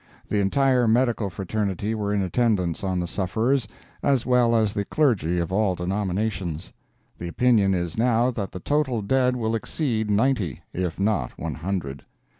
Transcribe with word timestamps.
The 0.29 0.39
entire 0.39 0.87
medical 0.87 1.29
fraternity 1.29 1.93
were 1.93 2.11
in 2.11 2.23
attendance 2.23 2.83
on 2.83 2.99
the 2.99 3.05
sufferers, 3.05 3.67
as 4.01 4.25
well 4.25 4.55
as 4.55 4.73
the 4.73 4.83
clergy 4.83 5.37
of 5.37 5.51
all 5.51 5.75
denominations. 5.75 6.73
The 7.19 7.27
opinion 7.27 7.75
is 7.75 7.99
now 7.99 8.31
that 8.31 8.51
the 8.51 8.59
total 8.59 9.03
dead 9.03 9.35
will 9.35 9.53
exceed 9.53 10.09
ninety, 10.09 10.61
if 10.73 10.99
not 10.99 11.37
one 11.37 11.53
hundred. 11.53 12.03